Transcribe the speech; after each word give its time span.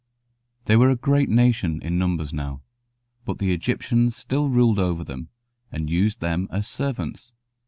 They 0.65 0.75
were 0.75 0.89
a 0.89 0.95
great 0.95 1.29
nation 1.29 1.79
in 1.83 1.99
numbers 1.99 2.33
now, 2.33 2.63
but 3.23 3.37
the 3.37 3.53
Egyptians 3.53 4.15
still 4.15 4.49
ruled 4.49 4.79
over 4.79 5.03
them, 5.03 5.29
and 5.71 5.91
used 5.91 6.21
them 6.21 6.47
as 6.49 6.67
servants. 6.67 7.33